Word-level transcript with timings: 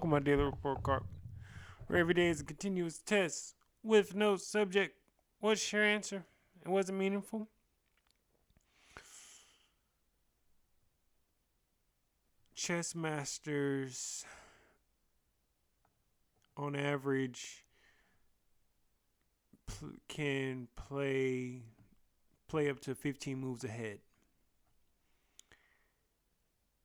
Welcome, 0.00 0.12
my 0.12 0.20
daily 0.20 0.44
report 0.44 0.82
card, 0.82 1.02
where 1.86 1.98
every 1.98 2.14
day 2.14 2.28
is 2.28 2.40
a 2.40 2.44
continuous 2.44 2.96
test 3.00 3.54
with 3.82 4.14
no 4.14 4.36
subject. 4.36 4.96
What's 5.40 5.70
your 5.74 5.84
answer? 5.84 6.24
It 6.64 6.70
wasn't 6.70 6.96
meaningful? 6.96 7.50
Chess 12.54 12.94
masters, 12.94 14.24
on 16.56 16.74
average, 16.74 17.66
can 20.08 20.68
play 20.76 21.60
play 22.48 22.70
up 22.70 22.80
to 22.80 22.94
15 22.94 23.38
moves 23.38 23.64
ahead. 23.64 23.98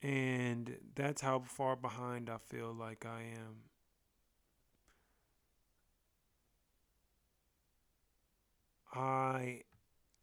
And 0.05 0.77
that's 0.94 1.23
how 1.23 1.40
far 1.40 1.76
behind 1.76 2.30
I 2.30 2.38
feel 2.38 2.72
like 2.72 3.08
I 3.08 3.23
am. 3.23 3.63
I 8.94 9.63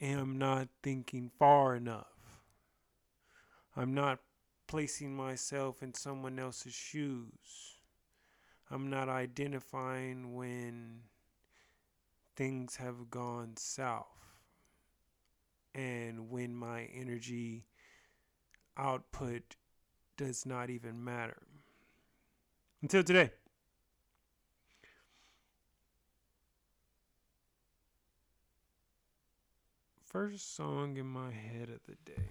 am 0.00 0.38
not 0.38 0.68
thinking 0.84 1.32
far 1.36 1.74
enough. 1.74 2.06
I'm 3.76 3.92
not 3.92 4.20
placing 4.68 5.16
myself 5.16 5.82
in 5.82 5.94
someone 5.94 6.38
else's 6.38 6.74
shoes. 6.74 7.78
I'm 8.70 8.88
not 8.88 9.08
identifying 9.08 10.36
when 10.36 11.00
things 12.36 12.76
have 12.76 13.10
gone 13.10 13.54
south 13.56 14.06
and 15.74 16.30
when 16.30 16.54
my 16.54 16.84
energy 16.94 17.64
output 18.76 19.56
does 20.16 20.46
not 20.46 20.70
even 20.70 21.02
matter. 21.02 21.42
Until 22.82 23.02
today. 23.02 23.30
First 30.04 30.54
song 30.56 30.96
in 30.98 31.06
my 31.06 31.30
head 31.30 31.70
of 31.70 31.80
the 31.86 31.96
day. 32.04 32.28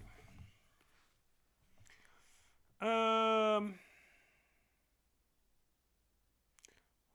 Um, 2.81 3.75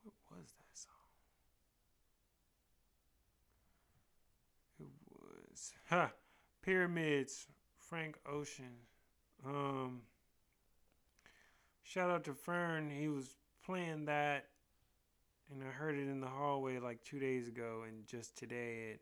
what 0.02 0.14
was 0.30 0.46
that 0.50 0.76
song? 0.76 0.92
It 4.80 4.86
was 5.08 5.72
ha 5.88 6.10
Pyramids, 6.62 7.46
Frank 7.78 8.16
Ocean. 8.28 8.74
Um, 9.44 10.00
shout 11.86 12.10
out 12.10 12.24
to 12.24 12.34
Fern. 12.34 12.90
He 12.90 13.08
was 13.08 13.36
playing 13.64 14.06
that, 14.06 14.46
and 15.50 15.62
I 15.62 15.70
heard 15.70 15.94
it 15.94 16.08
in 16.08 16.20
the 16.20 16.26
hallway 16.26 16.78
like 16.78 17.02
two 17.04 17.20
days 17.20 17.46
ago, 17.46 17.84
and 17.86 18.06
just 18.06 18.36
today 18.36 18.94
it 18.94 19.00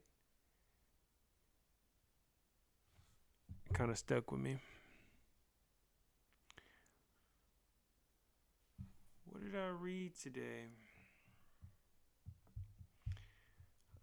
kind 3.72 3.90
of 3.90 3.98
stuck 3.98 4.30
with 4.30 4.40
me. 4.40 4.58
What 9.30 9.42
did 9.42 9.58
I 9.58 9.68
read 9.80 10.12
today? 10.22 10.66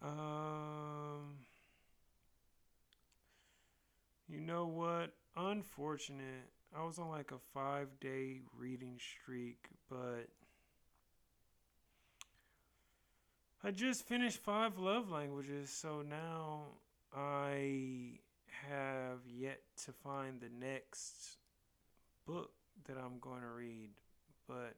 Um, 0.02 1.38
you 4.28 4.40
know 4.40 4.66
what? 4.66 5.14
Unfortunate. 5.36 6.51
I 6.74 6.84
was 6.84 6.98
on 6.98 7.08
like 7.08 7.32
a 7.32 7.38
five 7.52 7.88
day 8.00 8.40
reading 8.58 8.98
streak, 8.98 9.68
but 9.90 10.28
I 13.62 13.70
just 13.70 14.06
finished 14.06 14.38
five 14.38 14.78
love 14.78 15.10
languages, 15.10 15.70
so 15.70 16.02
now 16.02 16.62
I 17.14 18.18
have 18.68 19.18
yet 19.26 19.60
to 19.84 19.92
find 19.92 20.40
the 20.40 20.48
next 20.48 21.36
book 22.26 22.52
that 22.86 22.96
I'm 22.96 23.18
going 23.20 23.42
to 23.42 23.48
read. 23.48 23.90
But 24.48 24.74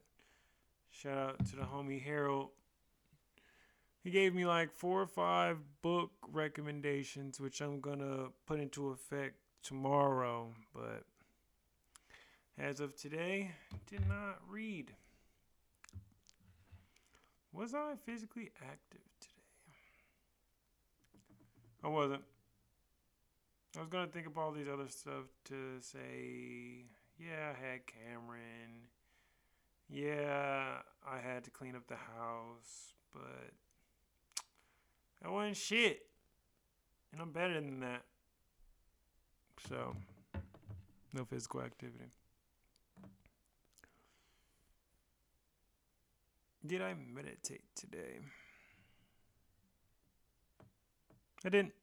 shout 0.90 1.16
out 1.16 1.46
to 1.46 1.56
the 1.56 1.62
homie 1.62 2.02
Harold. 2.02 2.50
He 4.02 4.10
gave 4.10 4.34
me 4.34 4.44
like 4.44 4.72
four 4.72 5.00
or 5.00 5.06
five 5.06 5.58
book 5.80 6.10
recommendations, 6.30 7.40
which 7.40 7.60
I'm 7.60 7.80
going 7.80 8.00
to 8.00 8.32
put 8.46 8.60
into 8.60 8.88
effect 8.88 9.36
tomorrow. 9.62 10.52
But 10.74 11.04
as 12.58 12.80
of 12.80 12.94
today, 12.96 13.50
did 13.90 14.06
not 14.08 14.38
read. 14.48 14.92
Was 17.52 17.74
I 17.74 17.94
physically 18.04 18.50
active 18.62 19.00
today? 19.20 19.34
I 21.82 21.88
wasn't. 21.88 22.22
I 23.76 23.80
was 23.80 23.88
gonna 23.88 24.06
think 24.06 24.26
of 24.26 24.38
all 24.38 24.52
these 24.52 24.68
other 24.72 24.88
stuff 24.88 25.24
to 25.46 25.80
say. 25.80 26.84
Yeah, 27.18 27.52
I 27.52 27.66
had 27.66 27.80
Cameron. 27.86 28.88
Yeah, 29.88 30.78
I 31.06 31.18
had 31.18 31.44
to 31.44 31.50
clean 31.50 31.76
up 31.76 31.86
the 31.86 31.96
house, 31.96 32.94
but 33.12 33.52
that 35.22 35.30
wasn't 35.30 35.56
shit. 35.56 36.06
And 37.12 37.20
I'm 37.20 37.30
better 37.30 37.54
than 37.54 37.80
that. 37.80 38.02
So, 39.68 39.94
no 41.12 41.24
physical 41.24 41.60
activity. 41.60 42.10
Did 46.66 46.80
I 46.80 46.94
meditate 47.14 47.62
today? 47.74 48.20
I 51.44 51.50
didn't. 51.50 51.74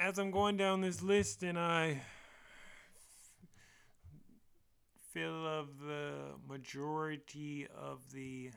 As 0.00 0.18
I'm 0.18 0.32
going 0.32 0.56
down 0.56 0.80
this 0.80 1.00
list 1.00 1.44
and 1.44 1.56
I 1.56 2.00
feel 5.12 5.46
of 5.46 5.78
the 5.78 6.32
majority 6.48 7.68
of 7.80 8.00
the 8.12 8.50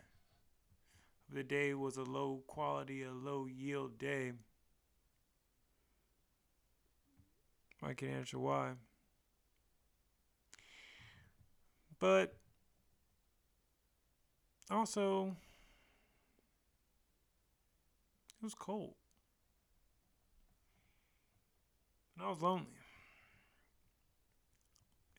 of 1.29 1.35
the 1.35 1.43
day 1.43 1.75
was 1.75 1.97
a 1.97 2.03
low 2.03 2.41
quality, 2.47 3.03
a 3.03 3.11
low 3.11 3.45
yield 3.45 3.99
day. 3.99 4.31
I 7.83 7.93
can 7.93 8.09
answer 8.09 8.39
why. 8.39 8.71
But 11.99 12.35
also, 14.69 15.35
it 18.39 18.43
was 18.43 18.53
cold. 18.55 18.95
And 22.17 22.25
I 22.25 22.29
was 22.29 22.41
lonely. 22.41 22.67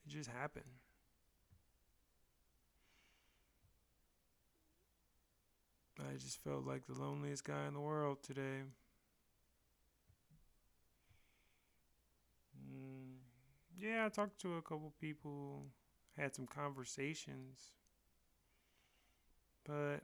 It 0.06 0.10
just 0.10 0.30
happened. 0.30 0.64
I 5.98 6.14
just 6.16 6.42
felt 6.42 6.64
like 6.64 6.86
the 6.86 6.94
loneliest 6.94 7.44
guy 7.44 7.66
in 7.66 7.74
the 7.74 7.80
world 7.80 8.22
today. 8.22 8.62
Mm, 12.58 13.18
yeah, 13.76 14.06
I 14.06 14.08
talked 14.08 14.40
to 14.42 14.56
a 14.56 14.62
couple 14.62 14.92
people, 15.00 15.66
had 16.18 16.34
some 16.34 16.46
conversations, 16.46 17.72
but 19.64 20.00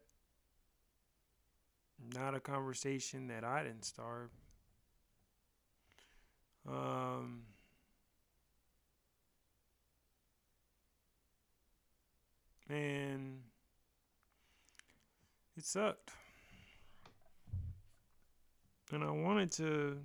not 2.15 2.35
a 2.35 2.41
conversation 2.41 3.29
that 3.29 3.45
I 3.45 3.63
didn't 3.63 3.85
start. 3.85 4.31
Um, 6.69 7.43
and 12.69 13.41
it 15.57 15.65
sucked. 15.65 16.11
And 18.93 19.03
I 19.03 19.11
wanted 19.11 19.51
to, 19.53 19.99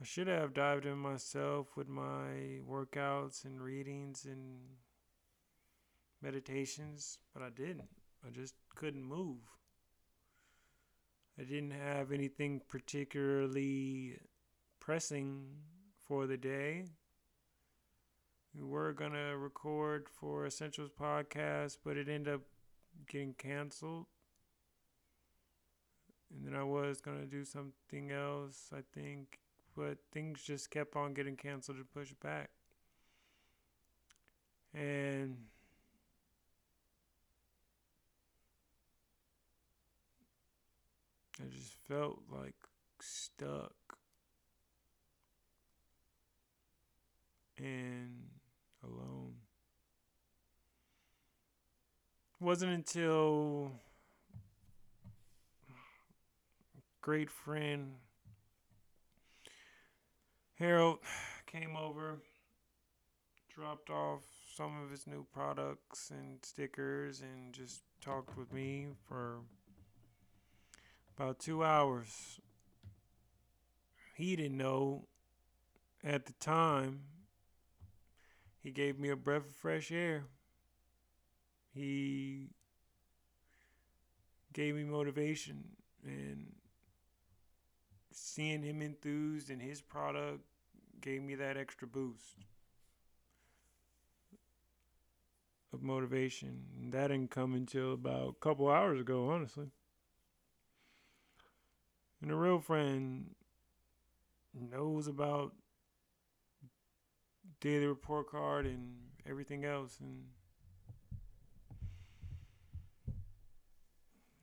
I 0.00 0.04
should 0.04 0.28
have 0.28 0.54
dived 0.54 0.86
in 0.86 0.96
myself 0.96 1.76
with 1.76 1.86
my 1.86 2.60
workouts 2.66 3.44
and 3.44 3.60
readings 3.60 4.24
and 4.24 4.60
meditations, 6.22 7.18
but 7.34 7.42
I 7.42 7.50
didn't. 7.50 7.90
I 8.26 8.30
just 8.30 8.54
couldn't 8.74 9.04
move. 9.04 9.40
I 11.38 11.42
didn't 11.42 11.72
have 11.72 12.12
anything 12.12 12.62
particularly 12.66 14.18
pressing 14.78 15.44
for 16.06 16.26
the 16.26 16.38
day. 16.38 16.86
We 18.54 18.64
were 18.64 18.94
going 18.94 19.12
to 19.12 19.36
record 19.36 20.08
for 20.08 20.46
Essentials 20.46 20.90
Podcast, 20.98 21.76
but 21.84 21.98
it 21.98 22.08
ended 22.08 22.34
up 22.34 22.40
getting 23.06 23.34
canceled. 23.34 24.06
And 26.34 26.46
then 26.46 26.58
I 26.58 26.64
was 26.64 27.02
going 27.02 27.20
to 27.20 27.26
do 27.26 27.44
something 27.44 28.10
else, 28.10 28.70
I 28.72 28.80
think, 28.94 29.38
but 29.80 29.96
things 30.12 30.42
just 30.42 30.70
kept 30.70 30.94
on 30.94 31.14
getting 31.14 31.36
canceled 31.36 31.78
and 31.78 31.90
pushed 31.90 32.20
back. 32.20 32.50
And 34.74 35.38
I 41.40 41.44
just 41.48 41.72
felt 41.88 42.18
like 42.30 42.54
stuck 43.00 43.72
and 47.56 48.26
alone. 48.84 49.32
It 52.38 52.44
wasn't 52.44 52.72
until 52.72 53.72
a 55.66 55.72
great 57.00 57.30
friend 57.30 57.94
Harold 60.60 60.98
came 61.46 61.74
over, 61.74 62.18
dropped 63.48 63.88
off 63.88 64.20
some 64.54 64.78
of 64.84 64.90
his 64.90 65.06
new 65.06 65.24
products 65.32 66.10
and 66.10 66.44
stickers, 66.44 67.22
and 67.22 67.54
just 67.54 67.80
talked 68.02 68.36
with 68.36 68.52
me 68.52 68.88
for 69.08 69.38
about 71.16 71.38
two 71.38 71.64
hours. 71.64 72.40
He 74.14 74.36
didn't 74.36 74.58
know 74.58 75.06
at 76.04 76.26
the 76.26 76.34
time. 76.34 77.04
He 78.62 78.70
gave 78.70 78.98
me 78.98 79.08
a 79.08 79.16
breath 79.16 79.46
of 79.46 79.54
fresh 79.54 79.90
air. 79.90 80.24
He 81.72 82.50
gave 84.52 84.74
me 84.74 84.84
motivation 84.84 85.64
and 86.04 86.52
seeing 88.12 88.62
him 88.62 88.82
enthused 88.82 89.48
in 89.48 89.58
his 89.58 89.80
product 89.80 90.49
gave 91.00 91.22
me 91.22 91.34
that 91.36 91.56
extra 91.56 91.88
boost 91.88 92.36
of 95.72 95.82
motivation. 95.82 96.64
And 96.80 96.92
that 96.92 97.08
didn't 97.08 97.30
come 97.30 97.54
until 97.54 97.92
about 97.94 98.28
a 98.28 98.40
couple 98.40 98.68
hours 98.68 99.00
ago, 99.00 99.30
honestly. 99.30 99.70
And 102.22 102.30
a 102.30 102.34
real 102.34 102.60
friend 102.60 103.34
knows 104.52 105.06
about 105.06 105.52
daily 107.60 107.86
report 107.86 108.28
card 108.30 108.66
and 108.66 108.96
everything 109.28 109.64
else 109.64 109.98
and 110.00 110.24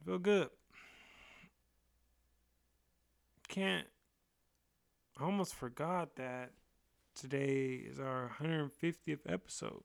feel 0.06 0.20
good. 0.20 0.50
Can't 3.48 3.88
I 5.20 5.24
almost 5.24 5.56
forgot 5.56 6.16
that 6.18 6.52
today 7.16 7.82
is 7.90 8.00
our 8.00 8.36
150th 8.40 9.22
episode. 9.28 9.84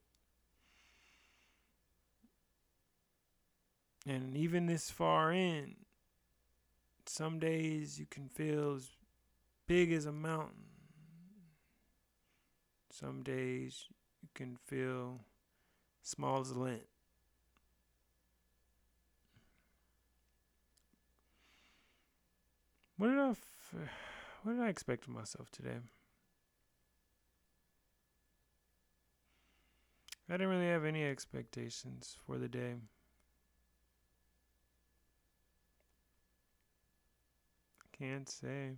And 4.07 4.37
even 4.37 4.67
this 4.67 4.91
far 4.91 5.33
in, 5.33 5.77
some 7.07 7.39
days 7.39 7.99
you 7.99 8.07
can 8.11 8.29
feel 8.29 8.75
as 8.75 8.91
big 9.67 9.91
as 9.93 10.05
a 10.05 10.13
mountain. 10.13 10.65
Some 12.91 13.23
days 13.23 13.87
you 14.21 14.29
can 14.35 14.57
feel 14.67 15.21
small 16.03 16.41
as 16.41 16.51
a 16.51 16.59
lint. 16.59 16.83
What 22.99 23.09
did 23.09 23.19
I, 23.19 23.31
f- 23.31 23.75
what 24.43 24.57
did 24.57 24.63
I 24.63 24.69
expect 24.69 25.05
of 25.05 25.11
myself 25.11 25.51
today? 25.51 25.79
I 30.29 30.33
didn't 30.33 30.49
really 30.49 30.69
have 30.69 30.85
any 30.85 31.05
expectations 31.05 32.17
for 32.27 32.39
the 32.39 32.49
day. 32.49 32.75
Can't 37.99 38.29
say. 38.29 38.73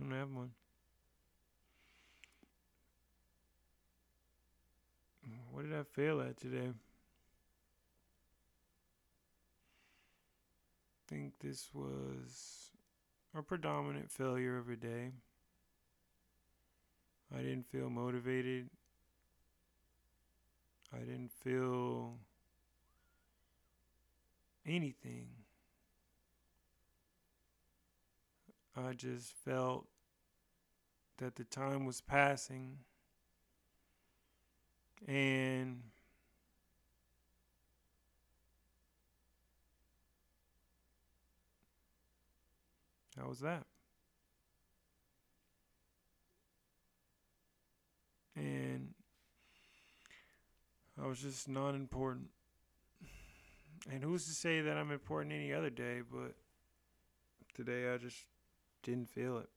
I 0.00 0.02
don't 0.02 0.12
have 0.12 0.30
one. 0.30 0.50
What 5.52 5.62
did 5.62 5.74
I 5.74 5.82
fail 5.84 6.20
at 6.20 6.36
today? 6.36 6.70
Think 11.06 11.34
this 11.40 11.68
was 11.72 12.70
a 13.36 13.42
predominant 13.42 14.10
failure 14.10 14.58
of 14.58 14.68
a 14.68 14.76
day. 14.76 15.12
I 17.34 17.38
didn't 17.38 17.66
feel 17.66 17.90
motivated. 17.90 18.68
I 20.94 21.00
didn't 21.00 21.32
feel 21.32 22.18
anything. 24.66 25.28
I 28.76 28.92
just 28.92 29.32
felt 29.44 29.86
that 31.18 31.36
the 31.36 31.44
time 31.44 31.84
was 31.84 32.00
passing 32.00 32.78
and 35.06 35.82
how 43.18 43.28
was 43.28 43.40
that? 43.40 43.64
And 48.36 48.94
I 51.00 51.06
was 51.06 51.20
just 51.20 51.48
non 51.48 51.74
important. 51.74 52.28
And 53.90 54.02
who's 54.02 54.24
to 54.26 54.32
say 54.32 54.60
that 54.62 54.76
I'm 54.76 54.90
important 54.90 55.34
any 55.34 55.52
other 55.52 55.70
day, 55.70 56.00
but 56.10 56.34
today 57.54 57.92
I 57.92 57.98
just 57.98 58.24
didn't 58.82 59.08
feel 59.08 59.38
it. 59.38 59.48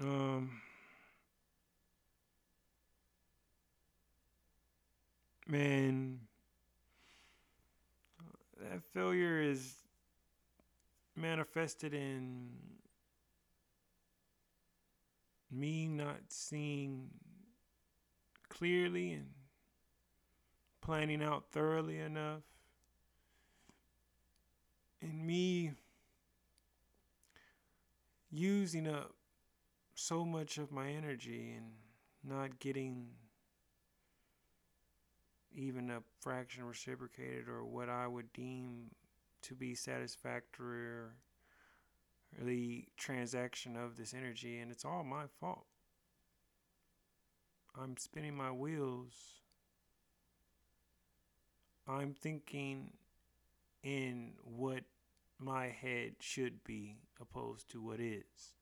Um 0.00 0.62
man 5.46 6.20
that 8.70 8.82
failure 8.94 9.40
is 9.40 9.74
manifested 11.16 11.92
in 11.94 12.48
me 15.50 15.86
not 15.86 16.20
seeing 16.28 17.08
clearly 18.48 19.12
and 19.12 19.26
planning 20.80 21.22
out 21.22 21.44
thoroughly 21.52 21.98
enough, 21.98 22.42
and 25.00 25.26
me 25.26 25.72
using 28.30 28.86
up 28.86 29.14
so 29.94 30.24
much 30.24 30.58
of 30.58 30.72
my 30.72 30.88
energy 30.88 31.54
and 31.56 31.66
not 32.24 32.58
getting 32.58 33.06
even 35.54 35.90
a 35.90 36.02
fraction 36.20 36.64
reciprocated 36.64 37.48
or 37.48 37.64
what 37.64 37.88
I 37.88 38.06
would 38.06 38.32
deem 38.32 38.90
to 39.42 39.54
be 39.54 39.74
satisfactory 39.74 40.86
or 40.86 41.14
the 42.40 42.84
transaction 42.96 43.76
of 43.76 43.96
this 43.96 44.14
energy, 44.14 44.58
and 44.58 44.70
it's 44.70 44.84
all 44.84 45.04
my 45.04 45.24
fault. 45.40 45.66
I'm 47.80 47.96
spinning 47.96 48.36
my 48.36 48.50
wheels. 48.50 49.12
I'm 51.88 52.14
thinking 52.14 52.92
in 53.82 54.32
what 54.44 54.84
my 55.38 55.66
head 55.66 56.14
should 56.20 56.62
be 56.64 56.96
opposed 57.20 57.70
to 57.70 57.82
what 57.82 58.00
is. 58.00 58.54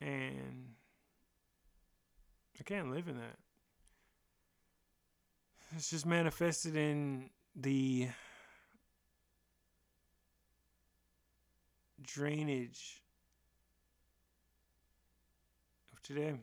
And 0.00 0.74
I 2.60 2.62
can't 2.62 2.90
live 2.90 3.08
in 3.08 3.16
that. 3.16 3.38
It's 5.74 5.88
just 5.88 6.04
manifested 6.04 6.76
in 6.76 7.30
the 7.56 8.08
drainage 12.02 13.02
of 15.92 16.02
today. 16.02 16.34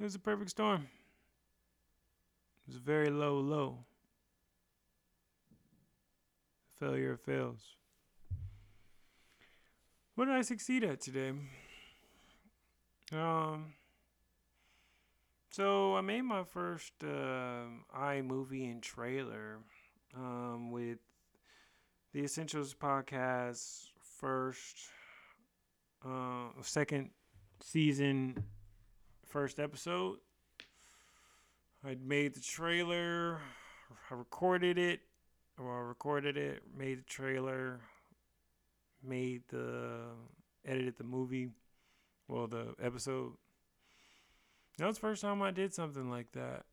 It 0.00 0.02
was 0.02 0.16
a 0.16 0.18
perfect 0.18 0.50
storm. 0.50 0.88
It 2.66 2.72
was 2.72 2.76
a 2.76 2.80
very 2.80 3.10
low 3.10 3.38
low. 3.38 3.84
Failure 6.80 7.16
fails. 7.16 7.76
What 10.16 10.24
did 10.24 10.34
I 10.34 10.42
succeed 10.42 10.82
at 10.82 11.00
today? 11.00 11.32
Um, 13.12 13.74
so 15.50 15.96
I 15.96 16.00
made 16.00 16.22
my 16.22 16.44
first 16.44 16.92
uh, 17.02 17.64
iMovie 17.96 18.70
and 18.70 18.82
trailer 18.82 19.58
um, 20.16 20.70
with 20.70 20.98
the 22.12 22.20
Essentials 22.24 22.74
podcast 22.74 23.88
first, 24.00 24.76
uh, 26.04 26.48
second 26.62 27.10
season, 27.60 28.42
first 29.26 29.58
episode. 29.58 30.18
I 31.84 31.96
made 32.04 32.34
the 32.34 32.40
trailer, 32.40 33.40
I 34.10 34.14
recorded 34.14 34.78
it, 34.78 35.00
or 35.58 35.78
I 35.78 35.80
recorded 35.80 36.36
it, 36.36 36.62
made 36.76 36.98
the 37.00 37.04
trailer, 37.04 37.80
made 39.02 39.42
the, 39.48 40.08
edited 40.64 40.98
the 40.98 41.04
movie, 41.04 41.50
well, 42.26 42.46
the 42.46 42.74
episode. 42.82 43.32
That 44.78 44.86
was 44.86 44.96
the 44.96 45.00
first 45.00 45.22
time 45.22 45.42
I 45.42 45.50
did 45.50 45.74
something 45.74 46.08
like 46.08 46.32
that. 46.32 46.64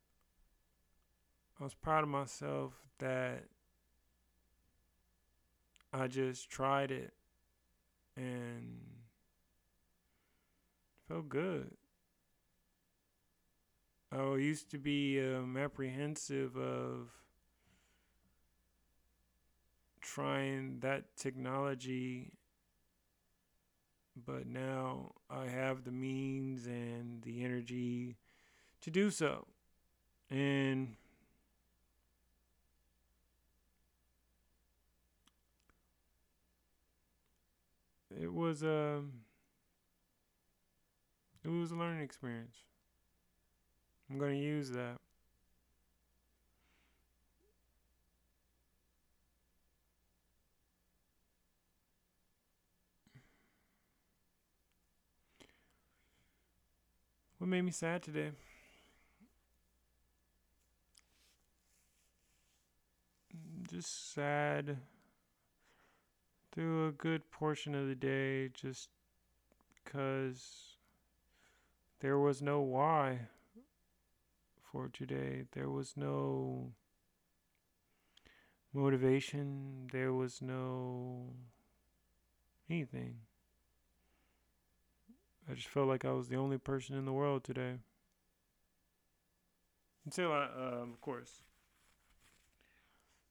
I 1.60 1.64
was 1.64 1.74
proud 1.74 2.04
of 2.04 2.10
myself 2.10 2.74
that 3.00 3.46
I 5.92 6.08
just 6.08 6.50
tried 6.50 6.92
it 6.92 7.14
and 8.16 8.80
felt 11.08 11.30
good. 11.30 11.72
I 14.12 14.36
used 14.36 14.70
to 14.72 14.78
be 14.78 15.20
um, 15.20 15.58
apprehensive 15.58 16.56
of 16.56 17.10
trying 20.00 20.80
that 20.82 21.18
technology, 21.18 22.34
but 24.16 24.48
now 24.48 25.14
I 25.30 25.48
have 25.48 25.84
the 25.84 25.92
means 25.92 26.66
and 26.66 27.22
the 27.24 27.44
energy 27.44 28.16
to 28.82 28.92
do 28.92 29.12
so. 29.12 29.48
And 30.30 30.96
it 38.22 38.34
was 38.34 38.64
a 38.64 38.98
um, 38.98 39.12
it 41.44 41.50
was 41.50 41.72
a 41.72 41.76
learning 41.76 42.02
experience. 42.02 42.56
I'm 44.10 44.18
going 44.18 44.40
to 44.40 44.44
use 44.44 44.72
that. 44.72 44.98
What 57.46 57.52
made 57.52 57.62
me 57.62 57.70
sad 57.70 58.02
today? 58.02 58.32
Just 63.70 64.16
sad 64.16 64.78
through 66.52 66.88
a 66.88 66.92
good 66.92 67.30
portion 67.30 67.76
of 67.76 67.88
the 67.88 67.94
day 67.94 68.50
just 68.50 68.90
because 69.76 70.78
there 72.00 72.18
was 72.18 72.42
no 72.42 72.62
why 72.62 73.28
for 74.72 74.90
today. 74.90 75.44
There 75.52 75.70
was 75.70 75.94
no 75.96 76.72
motivation. 78.74 79.88
There 79.92 80.14
was 80.14 80.42
no 80.42 81.28
anything. 82.68 83.18
I 85.50 85.54
just 85.54 85.68
felt 85.68 85.88
like 85.88 86.06
I 86.06 86.12
was 86.12 86.28
the 86.28 86.38
only 86.38 86.58
person 86.58 86.96
in 86.96 87.06
the 87.06 87.14
world 87.14 87.44
today. 87.44 87.76
Until 90.06 90.32
I, 90.32 90.46
um, 90.46 90.92
of 90.92 91.02
course, 91.02 91.42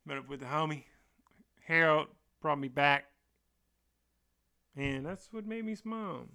met 0.04 0.18
up 0.18 0.28
with 0.28 0.40
the 0.40 0.46
homie. 0.46 0.84
Harold 1.66 2.08
brought 2.40 2.58
me 2.58 2.68
back. 2.68 3.06
And 4.76 5.06
that's 5.06 5.28
what 5.32 5.46
made 5.46 5.64
me 5.64 5.74
smile. 5.74 6.26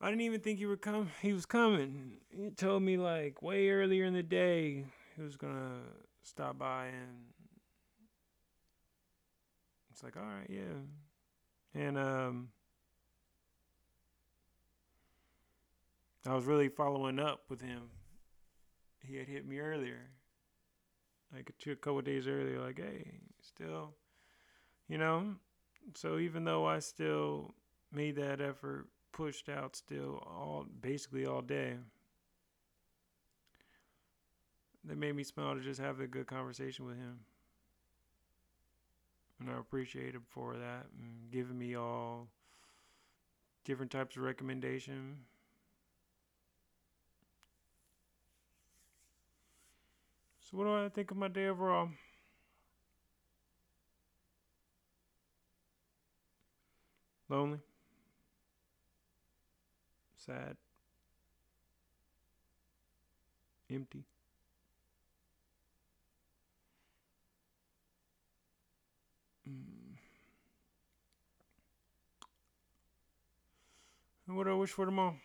I 0.00 0.08
didn't 0.08 0.22
even 0.22 0.40
think 0.40 0.58
he 0.58 0.66
would 0.66 0.82
come. 0.82 1.10
He 1.22 1.32
was 1.32 1.46
coming. 1.46 2.18
He 2.30 2.50
told 2.50 2.82
me 2.82 2.96
like 2.96 3.40
way 3.40 3.70
earlier 3.70 4.04
in 4.04 4.14
the 4.14 4.22
day 4.22 4.84
he 5.16 5.22
was 5.22 5.36
gonna 5.36 5.78
stop 6.22 6.58
by, 6.58 6.86
and 6.86 7.26
it's 9.90 10.02
like, 10.02 10.16
all 10.16 10.22
right, 10.24 10.48
yeah. 10.48 10.82
And 11.74 11.96
um, 11.96 12.48
I 16.26 16.34
was 16.34 16.44
really 16.44 16.68
following 16.68 17.18
up 17.18 17.42
with 17.48 17.60
him. 17.60 17.82
He 19.04 19.16
had 19.16 19.26
hit 19.26 19.46
me 19.46 19.58
earlier, 19.58 20.10
like 21.34 21.50
a, 21.66 21.74
couple 21.76 22.00
days 22.02 22.28
earlier, 22.28 22.60
like, 22.60 22.78
hey, 22.78 23.20
still, 23.40 23.94
you 24.88 24.98
know. 24.98 25.34
So 25.96 26.18
even 26.18 26.44
though 26.44 26.64
I 26.64 26.78
still 26.78 27.54
made 27.92 28.16
that 28.16 28.40
effort 28.40 28.86
pushed 29.12 29.48
out 29.48 29.76
still 29.76 30.22
all 30.26 30.66
basically 30.80 31.26
all 31.26 31.42
day. 31.42 31.74
That 34.84 34.98
made 34.98 35.14
me 35.14 35.22
smile 35.22 35.54
to 35.54 35.60
just 35.60 35.80
have 35.80 36.00
a 36.00 36.06
good 36.06 36.26
conversation 36.26 36.86
with 36.86 36.96
him. 36.96 37.20
And 39.38 39.50
I 39.50 39.58
appreciate 39.58 40.14
him 40.14 40.24
for 40.28 40.54
that 40.54 40.86
and 40.98 41.30
giving 41.30 41.58
me 41.58 41.76
all 41.76 42.28
different 43.64 43.92
types 43.92 44.16
of 44.16 44.22
recommendation. 44.22 45.18
So 50.52 50.58
what 50.58 50.64
do 50.64 50.84
I 50.84 50.88
think 50.90 51.10
of 51.10 51.16
my 51.16 51.28
day 51.28 51.48
overall? 51.48 51.88
Lonely 57.28 57.58
sad, 60.16 60.56
empty. 63.70 64.04
Mm. 69.48 69.96
And 74.26 74.36
what 74.36 74.44
do 74.44 74.50
I 74.50 74.54
wish 74.54 74.70
for 74.72 74.84
tomorrow? 74.84 75.16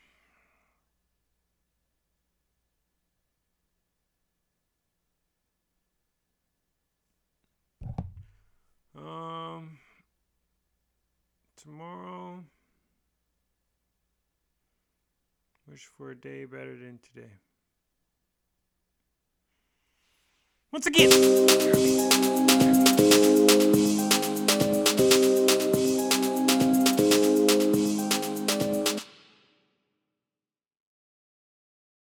Um, 8.96 9.77
tomorrow. 11.68 12.46
Wish 15.70 15.90
for 15.98 16.12
a 16.12 16.16
day 16.16 16.46
better 16.46 16.78
than 16.78 17.00
today. 17.14 17.34
Once 20.72 20.86
again. 20.86 21.57